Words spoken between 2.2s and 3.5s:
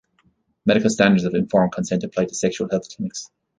to sexual health clinics.